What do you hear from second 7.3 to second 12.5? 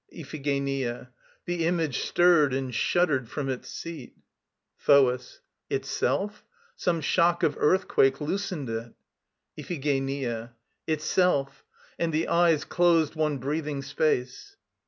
of earthquake loosened it. IPHIGENIA. Itself. And the